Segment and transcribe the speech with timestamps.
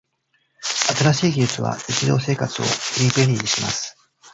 [0.61, 3.95] 新しい技術は日常生活をより便利にします。